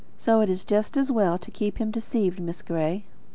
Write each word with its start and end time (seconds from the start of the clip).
So 0.17 0.41
it 0.41 0.49
is 0.49 0.65
just 0.65 0.97
as 0.97 1.11
well 1.11 1.37
to 1.37 1.51
keep 1.51 1.77
him 1.77 1.91
deceived, 1.91 2.39
Miss 2.39 2.63
Gray." 2.63 3.05